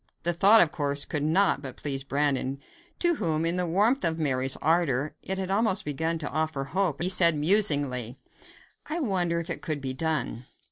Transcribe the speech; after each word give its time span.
The 0.23 0.33
thought, 0.33 0.61
of 0.61 0.71
course, 0.71 1.05
could 1.05 1.21
not 1.21 1.61
but 1.61 1.75
please 1.77 2.03
Brandon, 2.03 2.57
to 2.97 3.17
whom, 3.17 3.45
in 3.45 3.55
the 3.57 3.67
warmth 3.67 4.03
of 4.03 4.17
Mary's 4.17 4.55
ardor, 4.59 5.13
it 5.21 5.37
had 5.37 5.51
almost 5.51 5.85
begun 5.85 6.17
to 6.17 6.31
offer 6.31 6.63
hope; 6.63 6.97
and 6.99 7.03
he 7.03 7.09
said 7.09 7.35
musingly: 7.35 8.17
"I 8.89 8.99
wonder 8.99 9.39
if 9.39 9.51
it 9.51 9.61
could 9.61 9.79
be 9.79 9.93
done? 9.93 10.45